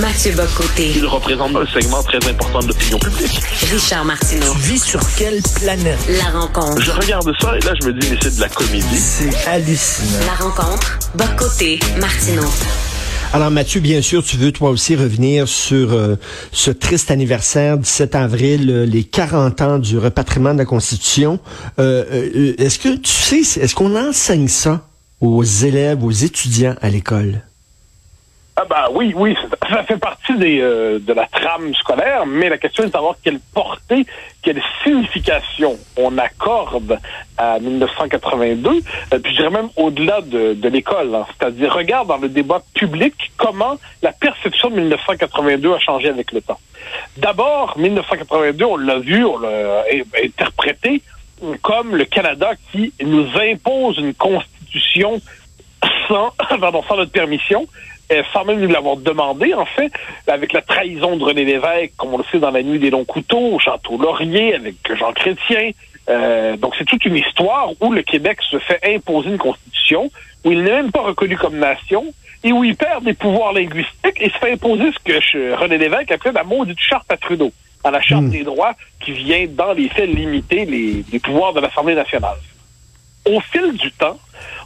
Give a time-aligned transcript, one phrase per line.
[0.00, 0.92] Mathieu Bocoté.
[0.96, 3.40] Il représente un segment très important de l'opinion publique.
[3.72, 4.52] Richard Martineau.
[4.54, 5.98] Tu vis sur quelle planète?
[6.08, 6.82] La rencontre.
[6.82, 8.98] Je regarde ça et là, je me dis, mais c'est de la comédie.
[8.98, 10.18] C'est hallucinant.
[10.26, 10.98] La rencontre.
[11.14, 11.78] Bocoté.
[12.00, 12.42] Martineau.
[13.32, 16.16] Alors Mathieu, bien sûr, tu veux toi aussi revenir sur euh,
[16.50, 21.38] ce triste anniversaire 17 avril, euh, les 40 ans du repatriement de la Constitution.
[21.78, 24.88] Euh, euh, est-ce que tu sais, est-ce qu'on enseigne ça
[25.20, 27.42] aux élèves, aux étudiants à l'école?
[28.56, 29.36] Ah bah oui, oui,
[29.68, 33.16] ça fait partie des, euh, de la trame scolaire, mais la question est de savoir
[33.20, 34.06] quelle portée,
[34.42, 37.00] quelle signification on accorde
[37.36, 41.16] à 1982, euh, puis je dirais même au-delà de, de l'école.
[41.16, 41.26] Hein.
[41.36, 46.40] C'est-à-dire, regarde dans le débat public comment la perception de 1982 a changé avec le
[46.40, 46.60] temps.
[47.16, 49.82] D'abord, 1982, on l'a vu, on l'a
[50.22, 51.02] interprété
[51.62, 55.20] comme le Canada qui nous impose une constitution
[56.08, 57.66] sans, pardon, sans notre permission,
[58.12, 59.92] euh, sans même nous l'avoir demandé, en fait,
[60.26, 63.04] avec la trahison de René Lévesque, comme on le sait dans la nuit des longs
[63.04, 65.70] couteaux, au Château Laurier, avec Jean Chrétien.
[66.10, 70.10] Euh, donc c'est toute une histoire où le Québec se fait imposer une constitution,
[70.44, 72.04] où il n'est même pas reconnu comme nation,
[72.42, 76.12] et où il perd des pouvoirs linguistiques et se fait imposer ce que René Lévesque
[76.12, 77.50] appelait la maudite charte à Trudeau,
[77.82, 81.60] à la charte des droits qui vient dans les faits limiter les, les pouvoirs de
[81.60, 82.36] l'Assemblée nationale.
[83.24, 84.18] Au fil du temps,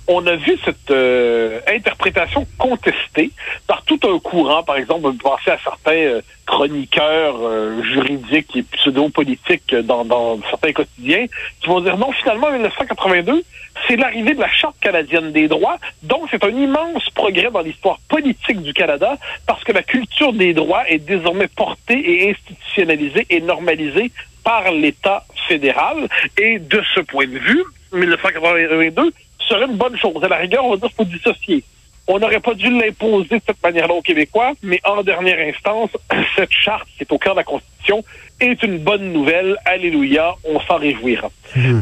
[0.09, 3.31] on a vu cette euh, interprétation contestée
[3.67, 4.63] par tout un courant.
[4.63, 10.73] Par exemple, on penser à certains euh, chroniqueurs euh, juridiques et pseudo-politiques dans, dans certains
[10.73, 11.27] quotidiens
[11.61, 13.45] qui vont dire non, finalement, 1982,
[13.87, 15.77] c'est l'arrivée de la Charte canadienne des droits.
[16.03, 20.55] Donc, c'est un immense progrès dans l'histoire politique du Canada parce que la culture des
[20.55, 24.11] droits est désormais portée et institutionnalisée et normalisée
[24.43, 26.09] par l'État fédéral.
[26.39, 29.13] Et de ce point de vue, 1982
[29.49, 30.23] serait une bonne chose.
[30.23, 31.65] À la rigueur, on va dire qu'il faut dissocier.
[32.07, 35.91] On n'aurait pas dû l'imposer de cette manière-là aux Québécois, mais en dernière instance,
[36.37, 38.03] cette charte qui est au cœur de la Constitution
[38.41, 39.57] est une bonne nouvelle.
[39.67, 41.31] Alléluia, on s'en réjouira.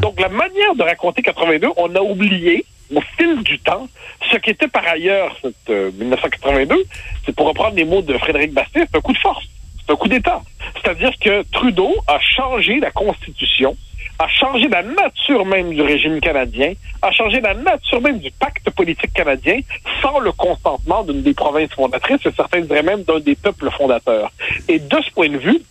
[0.01, 3.87] Donc la manière de raconter 82, on a oublié au fil du temps
[4.31, 6.75] ce qu'était par ailleurs cette, euh, 1982.
[7.25, 9.45] C'est pour reprendre les mots de Frédéric Bastien, c'est un coup de force,
[9.85, 10.41] c'est un coup d'État.
[10.75, 13.75] C'est-à-dire que Trudeau a changé la Constitution
[14.19, 18.69] a changé la nature même du régime canadien, a changé la nature même du pacte
[18.71, 19.59] politique canadien
[20.01, 24.31] sans le consentement d'une des provinces fondatrices, et certains diraient même d'un des peuples fondateurs.
[24.67, 25.61] Et de ce point de vue,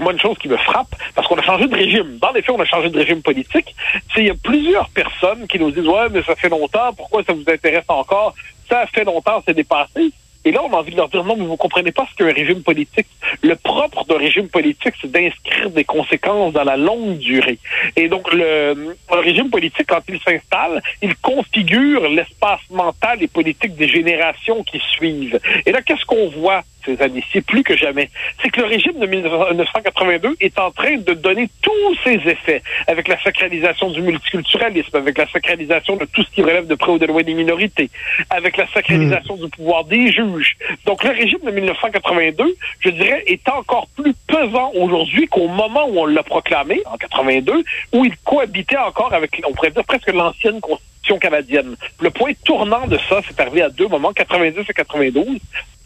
[0.00, 2.18] moi, une chose qui me frappe, parce qu'on a changé de régime.
[2.20, 3.74] Dans les faits, on a changé de régime politique.
[4.16, 6.92] Il y a plusieurs personnes qui nous disent ouais, mais ça fait longtemps.
[6.94, 8.34] Pourquoi ça vous intéresse encore?
[8.68, 10.10] Ça fait longtemps, c'est dépassé.
[10.46, 12.30] Et là, on a envie de leur dire non, mais vous comprenez pas ce qu'est
[12.30, 13.08] un régime politique.
[13.42, 17.58] Le propre d'un régime politique, c'est d'inscrire des conséquences dans la longue durée.
[17.96, 23.74] Et donc, le, un régime politique, quand il s'installe, il configure l'espace mental et politique
[23.74, 25.40] des générations qui suivent.
[25.66, 26.62] Et là, qu'est-ce qu'on voit?
[26.86, 28.08] Ces années-ci, plus que jamais,
[28.42, 33.08] c'est que le régime de 1982 est en train de donner tous ses effets avec
[33.08, 36.98] la sacralisation du multiculturalisme, avec la sacralisation de tout ce qui relève de près ou
[36.98, 37.90] de loin des minorités,
[38.30, 40.56] avec la sacralisation du pouvoir des juges.
[40.84, 46.00] Donc le régime de 1982, je dirais, est encore plus pesant aujourd'hui qu'au moment où
[46.00, 50.60] on l'a proclamé, en 82, où il cohabitait encore avec, on pourrait dire presque l'ancienne
[50.60, 51.76] constitution canadienne.
[52.00, 55.40] Le point tournant de ça, c'est arrivé à deux moments, 90 et 92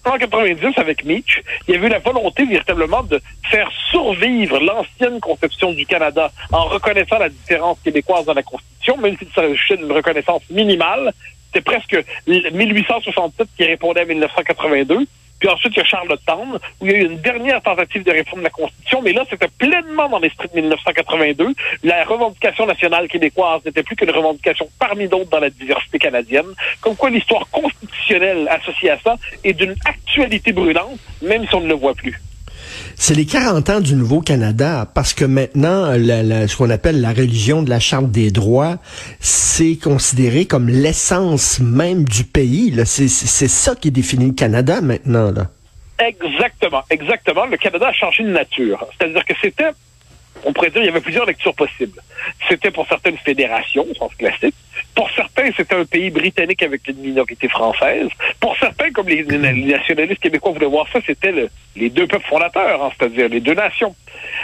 [0.04, 5.20] en 90 avec Mitch, il y avait eu la volonté véritablement de faire survivre l'ancienne
[5.20, 9.92] conception du Canada en reconnaissant la différence québécoise dans la Constitution, même s'il s'agissait d'une
[9.92, 11.12] reconnaissance minimale.
[11.46, 15.06] C'était presque 1867 qui répondait à 1982.
[15.40, 18.10] Puis ensuite, il y a Charlottetown, où il y a eu une dernière tentative de
[18.10, 21.54] réforme de la Constitution, mais là, c'était pleinement dans l'esprit de 1982.
[21.82, 26.46] La revendication nationale québécoise n'était plus qu'une revendication parmi d'autres dans la diversité canadienne.
[26.80, 31.68] Comme quoi, l'histoire constitutionnelle associée à ça est d'une actualité brûlante, même si on ne
[31.68, 32.20] le voit plus.
[33.02, 37.70] C'est les 40 ans du Nouveau-Canada, parce que maintenant, ce qu'on appelle la religion de
[37.70, 38.76] la Charte des droits,
[39.20, 42.78] c'est considéré comme l'essence même du pays.
[42.84, 45.32] C'est ça qui définit le Canada maintenant.
[45.98, 47.46] Exactement, exactement.
[47.46, 48.86] Le Canada a changé de nature.
[48.98, 49.70] C'est-à-dire que c'était
[50.44, 52.00] on pourrait dire qu'il y avait plusieurs lectures possibles.
[52.48, 54.54] C'était pour certaines fédérations, au sens classique.
[54.94, 58.08] Pour certains, c'était un pays britannique avec une minorité française.
[58.40, 62.82] Pour certains, comme les, nationalistes québécois voulaient voir ça, c'était le, les deux peuples fondateurs,
[62.82, 63.94] hein, c'est-à-dire les deux nations.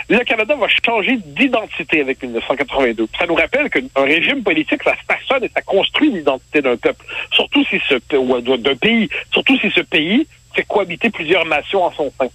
[0.08, 3.08] Le Canada va changer d'identité avec 1982.
[3.18, 7.64] Ça nous rappelle qu'un régime politique, ça façonne et ça construit l'identité d'un peuple, surtout
[7.64, 12.12] si ce ou d'un pays, surtout si ce pays fait cohabiter plusieurs nations en son
[12.18, 12.28] sein.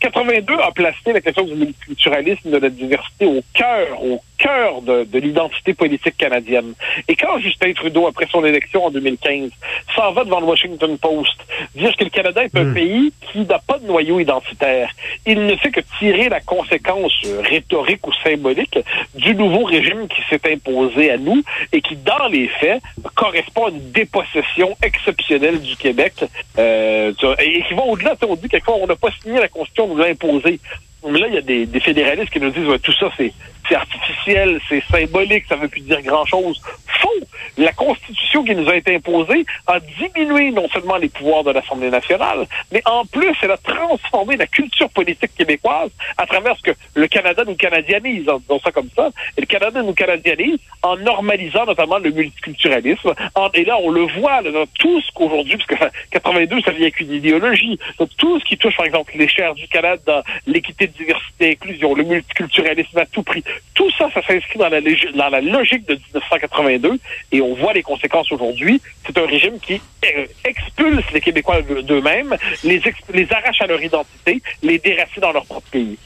[0.00, 5.04] 82 a placé la question du multiculturalisme, de la diversité au cœur, au cœur de,
[5.04, 6.74] de l'identité politique canadienne.
[7.08, 9.50] Et quand Justin Trudeau, après son élection en 2015,
[9.94, 11.36] s'en va devant le Washington Post,
[11.74, 12.74] dire que le Canada est un Mm.
[12.74, 14.90] pays qui n'a pas de noyau identitaire,
[15.26, 17.12] il ne fait que tirer la conséquence
[17.44, 18.78] rhétorique ou symbolique
[19.14, 21.42] du nouveau régime qui s'est imposé à nous
[21.72, 22.80] et qui, dans les faits,
[23.14, 26.24] correspond à une dépossession exceptionnelle du Québec
[26.58, 28.14] euh, et qui va au-delà.
[28.28, 30.60] On dit quelquefois on n'a pas signé la Constitution, on nous l'a imposée.
[31.08, 33.32] Mais là, il y a des, des fédéralistes qui nous disent ouais, tout ça, c'est
[33.68, 36.60] c'est artificiel, c'est symbolique, ça veut plus dire grand-chose.
[36.86, 37.08] Faux!
[37.56, 41.90] La Constitution qui nous a été imposée a diminué non seulement les pouvoirs de l'Assemblée
[41.90, 46.70] nationale, mais en plus, elle a transformé la culture politique québécoise à travers ce que
[46.94, 49.10] le Canada nous canadianise, en disant ça comme ça.
[49.36, 53.14] Et le Canada nous canadianise en normalisant notamment le multiculturalisme.
[53.54, 56.70] Et là, on le voit là, dans tout ce qu'aujourd'hui, parce que enfin, 82, ça
[56.70, 57.78] vient avec une idéologie.
[57.98, 62.04] Donc, tout ce qui touche, par exemple, les chaires du Canada, l'équité, diversité, inclusion, le
[62.04, 63.42] multiculturalisme à tout prix,
[63.74, 66.98] tout ça, ça s'inscrit dans la, logique de 1982
[67.32, 68.80] et on voit les conséquences aujourd'hui.
[69.06, 74.42] C'est un régime qui euh, expulse les Québécois de- d'eux-mêmes, les arrache à leur identité,
[74.62, 75.96] les déracine dans leur propre pays.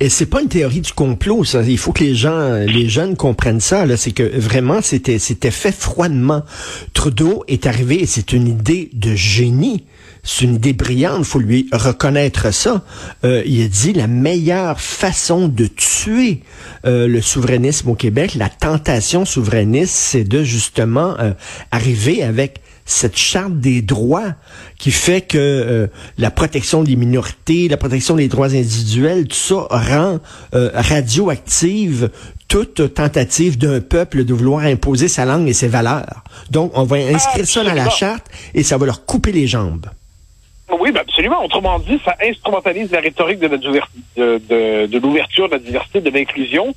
[0.00, 1.62] Et c'est pas une théorie du complot, ça.
[1.62, 3.86] Il faut que les gens, les jeunes comprennent ça.
[3.86, 6.42] Là, c'est que vraiment, c'était, c'était fait froidement.
[6.92, 9.84] Trudeau est arrivé et c'est une idée de génie.
[10.24, 11.24] C'est une idée brillante.
[11.24, 12.84] Faut lui reconnaître ça.
[13.24, 16.40] Euh, il a dit la meilleure façon de tuer
[16.84, 21.32] euh, le souverainisme au Québec, la tentation souverainiste, c'est de justement euh,
[21.70, 22.60] arriver avec
[22.92, 24.34] cette charte des droits
[24.78, 25.86] qui fait que euh,
[26.18, 30.20] la protection des minorités, la protection des droits individuels, tout ça rend
[30.54, 32.10] euh, radioactive
[32.48, 36.22] toute tentative d'un peuple de vouloir imposer sa langue et ses valeurs.
[36.50, 39.86] Donc, on va inscrire ça dans la charte et ça va leur couper les jambes.
[40.80, 41.44] Oui, ben absolument.
[41.44, 43.80] Autrement dit, ça instrumentalise la rhétorique de, la diver-
[44.16, 46.74] de, de- de l'ouverture, de la diversité, de l'inclusion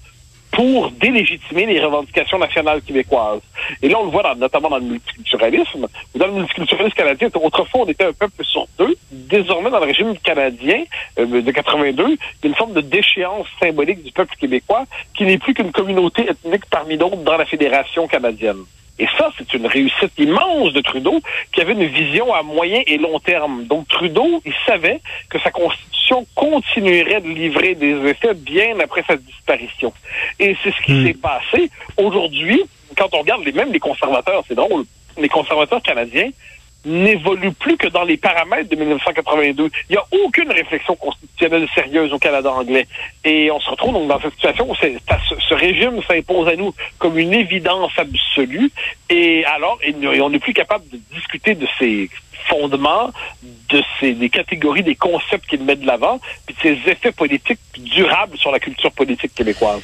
[0.55, 3.41] pour délégitimer les revendications nationales québécoises.
[3.81, 5.85] Et là, on le voit dans- notamment dans le multiculturalisme.
[6.15, 8.95] Dans le multiculturalisme canadien, autrefois, on était un peuple sur deux.
[9.11, 10.83] Désormais, dans le régime canadien
[11.19, 14.85] euh, de 82, il y a une forme de déchéance symbolique du peuple québécois
[15.15, 18.63] qui n'est plus qu'une communauté ethnique parmi d'autres dans la Fédération canadienne.
[18.97, 21.19] Et ça, c'est une réussite immense de Trudeau,
[21.51, 23.65] qui avait une vision à moyen et long terme.
[23.65, 29.17] Donc Trudeau, il savait que sa constitution continuerait de livrer des effets bien après sa
[29.17, 29.91] disparition.
[30.39, 31.05] Et c'est ce qui Hmm.
[31.07, 31.69] s'est passé.
[31.97, 32.61] Aujourd'hui,
[32.95, 34.85] quand on regarde les, même les conservateurs, c'est drôle,
[35.17, 36.29] les conservateurs canadiens
[36.85, 39.69] n'évoluent plus que dans les paramètres de 1982.
[39.89, 42.87] Il n'y a aucune réflexion constitutionnelle sérieuse au Canada anglais.
[43.23, 47.17] Et on se retrouve donc dans cette situation où ce, régime s'impose à nous comme
[47.17, 48.71] une évidence absolue.
[49.09, 49.79] Et alors,
[50.21, 52.09] on n'est plus capable de discuter de ces
[52.47, 53.11] fondements,
[53.69, 57.59] de ces des catégories, des concepts qu'il met de l'avant, puis de ces effets politiques
[57.77, 59.81] durables sur la culture politique québécoise.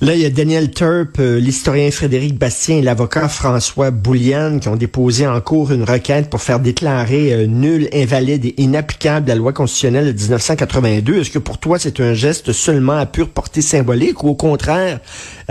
[0.00, 4.68] Là, il y a Daniel Turp, euh, l'historien Frédéric Bastien et l'avocat François Bouliane qui
[4.68, 9.34] ont déposé en cours une requête pour faire déclarer euh, nul, invalide et inapplicable la
[9.34, 11.18] loi constitutionnelle de 1982.
[11.18, 15.00] Est-ce que pour toi, c'est un geste seulement à pure portée symbolique ou au contraire,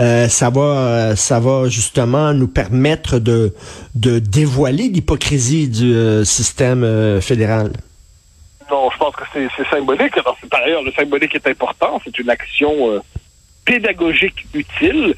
[0.00, 3.52] euh, ça va euh, ça va justement nous permettre de,
[3.94, 7.72] dévoiler l'hypocrisie du système fédéral?
[8.70, 10.14] Non, je pense que c'est symbolique.
[10.50, 12.00] Par ailleurs, le symbolique est important.
[12.02, 13.02] C'est une action
[13.68, 15.14] pédagogique utile.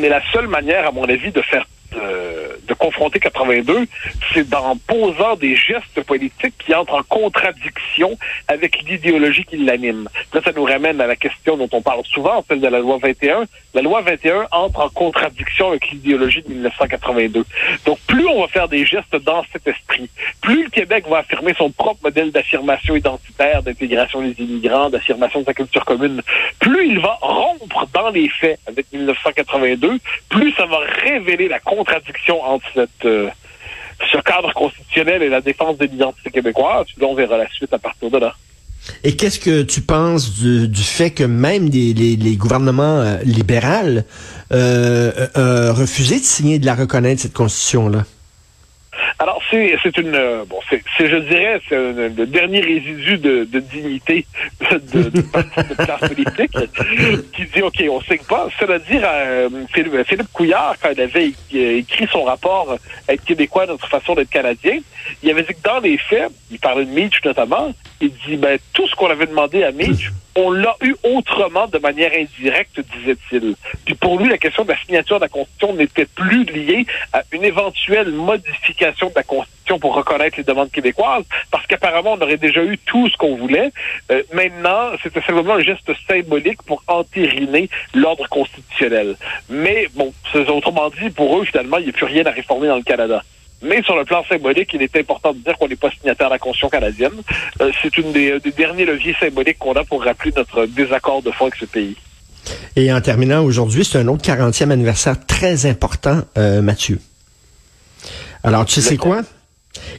[0.00, 1.66] Mais la seule manière, à mon avis, de faire
[1.96, 3.86] euh, de confronter 82,
[4.32, 10.08] c'est en posant des gestes politiques qui entrent en contradiction avec l'idéologie qui l'anime.
[10.32, 12.98] Là, ça nous ramène à la question dont on parle souvent, celle de la loi
[13.02, 13.44] 21.
[13.74, 17.44] La loi 21 entre en contradiction avec l'idéologie de 1982.
[17.84, 20.08] Donc, plus on va faire des gestes dans cet esprit,
[20.40, 25.44] plus le Québec va affirmer son propre modèle d'affirmation identitaire, d'intégration des immigrants, d'affirmation de
[25.44, 26.22] sa culture commune,
[26.58, 29.98] plus il va rompre dans les faits avec 1982,
[30.28, 33.28] plus ça va révéler la contradiction entre cette, euh,
[34.12, 36.86] ce cadre constitutionnel et la défense de l'identité québécoise.
[37.00, 38.34] On verra la suite à partir de là.
[39.04, 44.00] Et qu'est-ce que tu penses du, fait que même les, gouvernements euh, libéraux
[44.52, 48.04] euh, euh, refusé de signer de la reconnaître, cette constitution-là?
[49.50, 54.26] C'est une euh, bon, c'est je dirais c'est le dernier résidu de, dignité
[54.70, 56.56] de, de, de classe politique
[57.32, 58.48] qui dit ok, on signe pas.
[58.58, 62.76] Cela dire, euh, Philippe, Couillard quand il avait écrit son rapport euh,
[63.08, 64.78] être québécois notre façon d'être canadien,
[65.22, 68.58] il avait dit que dans les faits, il parlait de Mitch notamment, Il dit, ben,
[68.72, 73.54] tout ce qu'on avait demandé à Mitch, on l'a eu autrement de manière indirecte, disait-il.
[73.84, 77.22] Puis pour lui, la question de la signature de la Constitution n'était plus liée à
[77.32, 82.36] une éventuelle modification de la Constitution pour reconnaître les demandes québécoises, parce qu'apparemment, on aurait
[82.36, 83.72] déjà eu tout ce qu'on voulait.
[84.12, 89.16] Euh, maintenant, c'était simplement un geste symbolique pour entériner l'ordre constitutionnel.
[89.48, 92.68] Mais, bon, c'est autrement dit, pour eux, finalement, il n'y a plus rien à réformer
[92.68, 93.22] dans le Canada.
[93.62, 96.34] Mais sur le plan symbolique, il est important de dire qu'on n'est pas signataire de
[96.34, 97.12] la Constitution canadienne.
[97.60, 101.30] Euh, c'est une des, des, derniers leviers symboliques qu'on a pour rappeler notre désaccord de
[101.30, 101.96] fond avec ce pays.
[102.76, 107.00] Et en terminant aujourd'hui, c'est un autre 40e anniversaire très important, euh, Mathieu.
[108.44, 109.22] Alors, tu sais quoi?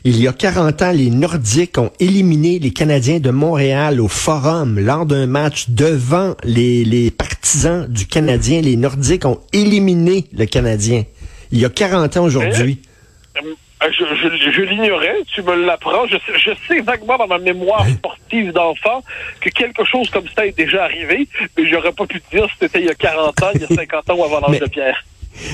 [0.03, 4.79] Il y a 40 ans, les Nordiques ont éliminé les Canadiens de Montréal au Forum
[4.79, 8.61] lors d'un match devant les, les partisans du Canadien.
[8.61, 11.03] Les Nordiques ont éliminé le Canadien.
[11.51, 12.79] Il y a 40 ans aujourd'hui.
[12.81, 12.96] Euh,
[13.81, 14.05] je,
[14.37, 16.07] je, je l'ignorais, tu me l'apprends.
[16.07, 19.03] Je, je, sais vaguement dans ma mémoire sportive d'enfant
[19.41, 21.27] que quelque chose comme ça est déjà arrivé,
[21.57, 23.63] mais j'aurais pas pu te dire si c'était il y a 40 ans, il y
[23.65, 25.03] a 50 ans ou avant l'âge de pierre.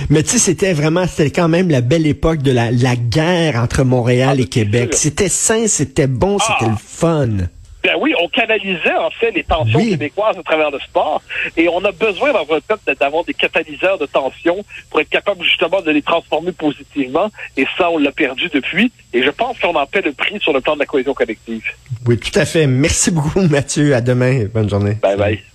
[0.10, 3.58] Mais tu sais, c'était vraiment, c'était quand même la belle époque de la, la guerre
[3.58, 4.94] entre Montréal ah, et Québec.
[4.94, 6.58] C'était sain, c'était bon, ah.
[6.60, 7.48] c'était le fun.
[7.84, 9.90] Ben oui, on canalisait en fait les tensions Oui.
[9.90, 11.22] québécoises à travers le sport
[11.58, 15.44] et on a besoin dans un peuple d'avoir des catalyseurs de tension pour être capable
[15.44, 19.76] justement de les transformer positivement et ça on l'a perdu depuis et je pense qu'on
[19.76, 21.64] en paie le prix sur le plan de la cohésion collective.
[22.08, 22.68] Oui, tout à fait.
[22.68, 23.94] Merci beaucoup, Mathieu.
[23.94, 24.46] À demain.
[24.54, 24.94] Bonne journée.
[25.02, 25.53] Bye bye.